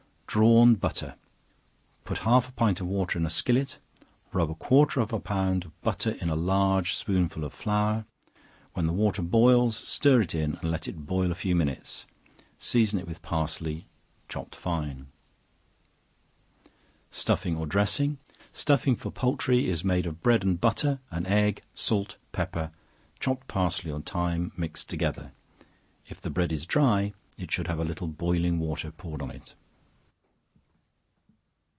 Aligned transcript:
Drawn 0.33 0.75
Butter. 0.75 1.15
Put 2.05 2.19
half 2.19 2.47
a 2.47 2.51
pint 2.53 2.79
of 2.79 2.87
water 2.87 3.19
in 3.19 3.25
a 3.25 3.29
skillet; 3.29 3.79
rub 4.31 4.49
a 4.49 4.55
quarter 4.55 5.01
of 5.01 5.11
a 5.11 5.19
pound 5.19 5.65
of 5.65 5.81
butter 5.81 6.11
in 6.21 6.29
a 6.29 6.37
large 6.37 6.93
spoonful 6.95 7.43
of 7.43 7.51
flour; 7.53 8.05
when 8.71 8.87
the 8.87 8.93
water 8.93 9.21
boils, 9.21 9.75
stir 9.75 10.21
it 10.21 10.33
in 10.33 10.53
and 10.61 10.71
let 10.71 10.87
it 10.87 11.05
boil 11.05 11.33
a 11.33 11.35
few 11.35 11.53
minutes, 11.53 12.05
season 12.57 12.97
it 12.97 13.09
with 13.09 13.21
parsley, 13.21 13.87
chopped 14.29 14.55
fine. 14.55 15.07
Stuffing 17.09 17.57
or 17.57 17.65
Dressing. 17.67 18.17
Stuffing 18.53 18.95
for 18.95 19.11
poultry 19.11 19.67
is 19.69 19.83
made 19.83 20.05
of 20.05 20.23
bread 20.23 20.45
and 20.45 20.61
butter, 20.61 21.01
an 21.09 21.25
egg, 21.25 21.61
salt, 21.75 22.15
pepper, 22.31 22.71
chopped 23.19 23.49
parsley 23.49 23.91
or 23.91 23.99
thyme, 23.99 24.53
mixed 24.55 24.87
together; 24.89 25.33
if 26.07 26.21
the 26.21 26.29
bread 26.29 26.53
is 26.53 26.65
dry, 26.65 27.11
it 27.37 27.51
should 27.51 27.67
have 27.67 27.79
a 27.79 27.83
little 27.85 28.07
boiling 28.07 28.59
water 28.59 28.91
poured 28.93 29.21
on 29.21 29.29
it. 29.29 29.55